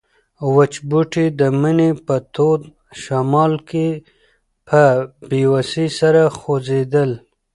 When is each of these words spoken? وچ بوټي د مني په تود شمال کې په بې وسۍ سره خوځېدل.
وچ 0.55 0.73
بوټي 0.89 1.25
د 1.39 1.41
مني 1.61 1.91
په 2.05 2.15
تود 2.33 2.61
شمال 3.01 3.53
کې 3.69 3.87
په 4.67 4.81
بې 5.29 5.43
وسۍ 5.53 5.87
سره 5.99 6.21
خوځېدل. 6.37 7.11